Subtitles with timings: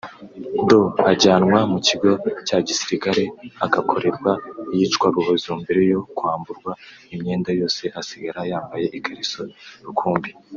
[0.69, 2.09] Doe ajyanwa mu kigo
[2.47, 3.23] cya gisirikare
[3.65, 4.31] akakorerwa
[4.73, 6.71] iyicwarubozo mbere yo kwamburwa
[7.13, 9.41] imyenda yose asigara yambaye ikariso
[9.87, 10.31] rukumbi